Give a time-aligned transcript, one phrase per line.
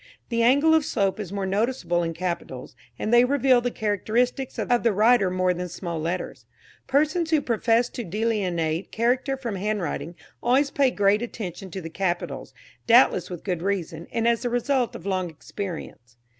[0.29, 4.81] The angle of slope is more noticeable in capitals, and they reveal the characteristics of
[4.81, 6.47] the writer more than small letters.
[6.87, 12.51] Persons who profess to delineate character from handwriting always pay great attention to the capitals,
[12.87, 16.17] doubtless with good reason, and as the result of long experience.